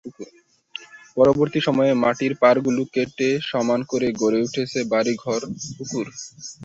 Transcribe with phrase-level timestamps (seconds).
[1.17, 5.41] পরবর্তী সময়ে মাটির পাড়গুলো কেটে সমান করে গড়ে উঠেছে বাড়ি-ঘর,
[5.75, 6.05] পুকুর।